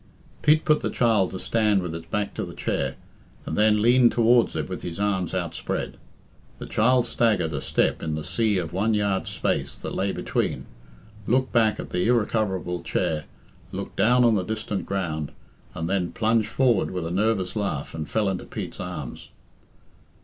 [0.41, 2.95] Pete put the child to stand with its back to the chair,
[3.45, 5.95] and then leaned towards it with his arms outspread.
[6.57, 10.65] The child staggered a step in the sea of one yard's space that lay between,
[11.27, 13.25] looked back at the irrecoverable chair,
[13.71, 15.33] looked down on the distant ground,
[15.75, 19.29] and then plunged forward with a nervous laugh, and fell into Pete's arms.